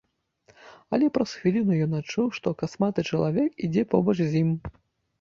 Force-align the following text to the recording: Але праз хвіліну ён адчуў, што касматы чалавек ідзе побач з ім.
Але 0.97 1.09
праз 1.17 1.35
хвіліну 1.41 1.77
ён 1.87 1.91
адчуў, 2.01 2.33
што 2.41 2.57
касматы 2.65 3.09
чалавек 3.13 3.49
ідзе 3.67 3.89
побач 3.97 4.19
з 4.29 4.47
ім. 4.47 4.51